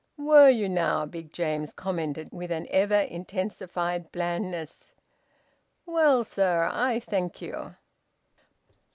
"Were 0.17 0.49
you 0.49 0.67
now!" 0.67 1.05
Big 1.05 1.31
James 1.31 1.71
commented, 1.71 2.31
with 2.31 2.51
an 2.51 2.65
ever 2.71 3.01
intensified 3.01 4.11
blandness. 4.11 4.95
"Well, 5.85 6.23
sir, 6.23 6.71
I 6.73 6.99
thank 6.99 7.39
you." 7.39 7.75